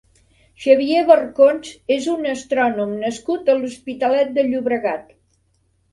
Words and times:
Xavier 0.61 1.01
Barcons 1.09 1.69
és 1.97 2.09
un 2.15 2.25
astrònom 2.31 2.97
nascut 3.05 3.53
a 3.55 3.59
l'Hospitalet 3.61 4.37
de 4.39 4.47
Llobregat. 4.53 5.17